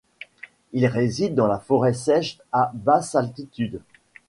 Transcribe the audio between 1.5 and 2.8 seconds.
forêt sèche à